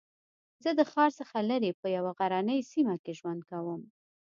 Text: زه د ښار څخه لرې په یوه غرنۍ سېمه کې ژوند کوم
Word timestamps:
زه 0.63 0.69
د 0.79 0.81
ښار 0.91 1.11
څخه 1.19 1.37
لرې 1.49 1.71
په 1.81 1.87
یوه 1.97 2.11
غرنۍ 2.19 2.59
سېمه 2.71 2.95
کې 3.03 3.13
ژوند 3.19 3.41
کوم 3.49 3.81